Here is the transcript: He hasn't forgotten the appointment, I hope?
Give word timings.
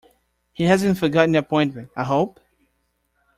He 0.51 0.63
hasn't 0.63 0.97
forgotten 0.97 1.33
the 1.33 1.37
appointment, 1.37 1.91
I 1.95 2.05
hope? 2.05 2.39